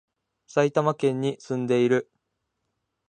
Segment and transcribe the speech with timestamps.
[0.47, 2.11] 埼玉県に住んでいる